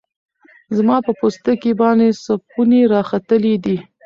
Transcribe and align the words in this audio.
زما 0.77 0.97
په 1.05 1.11
پوستکی 1.19 1.71
باندی 1.79 2.09
سپوڼۍ 2.23 2.81
راختلې 2.93 3.55
دی 3.65 3.77